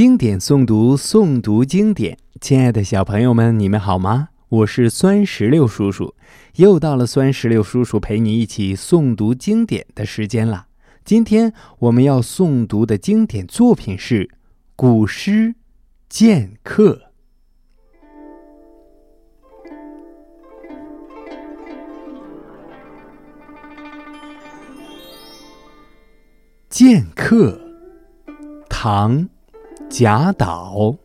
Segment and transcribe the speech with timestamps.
[0.00, 2.16] 经典诵读，诵读经典。
[2.40, 4.30] 亲爱的小朋友们，你们好吗？
[4.48, 6.14] 我是酸石榴叔叔，
[6.56, 10.68] 又到了酸石榴叔叔陪你一起诵读经典的时间了。
[11.04, 14.24] 今天我们要诵读的经典作品是
[14.74, 15.54] 《古诗
[16.08, 16.94] 剑客》。
[26.70, 27.60] 剑客，
[28.70, 29.28] 唐。
[29.88, 30.96] 贾岛，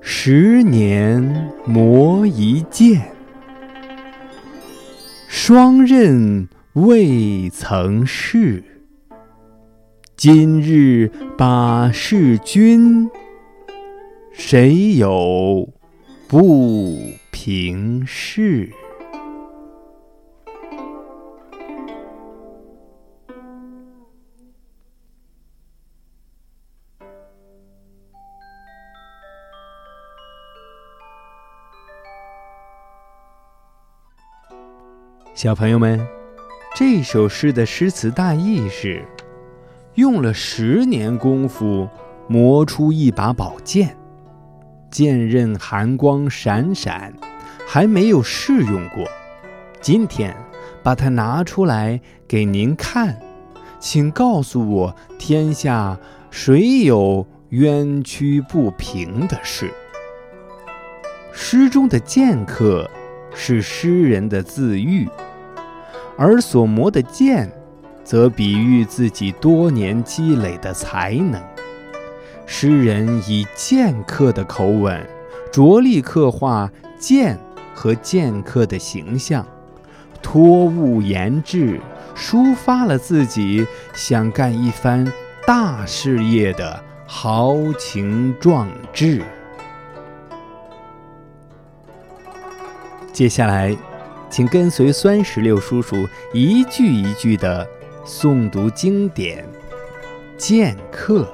[0.00, 3.12] 十年磨一剑，
[5.28, 8.64] 双刃未曾试。
[10.16, 13.08] 今日把示君，
[14.32, 15.68] 谁有
[16.26, 16.98] 不
[17.30, 18.72] 平事？
[35.36, 36.00] 小朋友们，
[36.74, 39.04] 这首诗的诗词大意是：
[39.96, 41.86] 用了十年功夫
[42.26, 43.94] 磨出一把宝剑，
[44.90, 47.12] 剑刃寒光闪闪，
[47.68, 49.04] 还没有试用过。
[49.78, 50.34] 今天
[50.82, 53.20] 把它拿出来给您看，
[53.78, 55.98] 请告诉我，天下
[56.30, 59.70] 谁有冤屈不平的事？
[61.30, 62.90] 诗中的剑客
[63.34, 65.06] 是诗人的自喻。
[66.18, 67.50] 而所磨的剑，
[68.02, 71.42] 则比喻自己多年积累的才能。
[72.46, 75.04] 诗人以剑客的口吻，
[75.52, 77.38] 着力刻画剑
[77.74, 79.46] 和剑客的形象，
[80.22, 81.80] 托物言志，
[82.16, 85.12] 抒发了自己想干一番
[85.46, 89.22] 大事业的豪情壮志。
[93.12, 93.76] 接下来。
[94.28, 97.66] 请跟随酸石榴叔叔一句一句的
[98.04, 99.44] 诵读经典
[100.36, 101.22] 《剑客》。《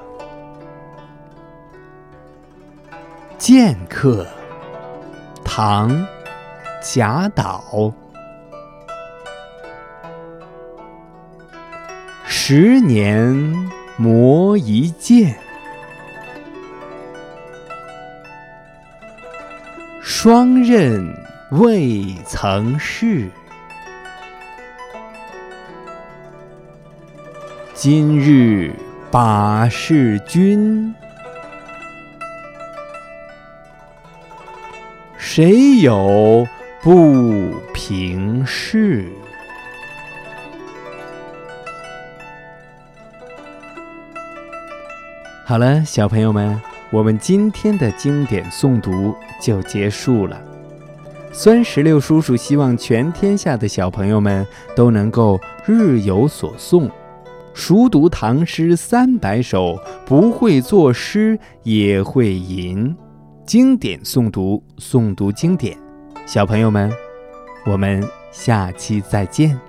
[3.37, 4.23] 剑客》，
[5.43, 5.91] 唐·
[6.81, 7.93] 贾岛。
[12.25, 13.33] 十年
[13.97, 15.35] 磨一剑，
[20.01, 21.13] 双刃。
[21.51, 23.29] 未曾试，
[27.75, 28.73] 今日
[29.11, 30.95] 把示君，
[35.15, 36.47] 谁有
[36.81, 39.05] 不平事？
[45.45, 46.59] 好了，小朋友们，
[46.89, 50.41] 我们今天的经典诵读就结束了。
[51.35, 54.45] 酸石榴叔叔希望全天下的小朋友们
[54.75, 56.87] 都能够日有所诵，
[57.55, 62.95] 熟读唐诗三百首，不会作诗也会吟，
[63.47, 65.75] 经典诵读，诵读经典。
[66.27, 66.91] 小朋友们，
[67.65, 69.59] 我们下期再见。